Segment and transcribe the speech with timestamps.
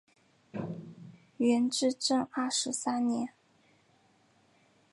[1.37, 3.29] 元至正二十三年。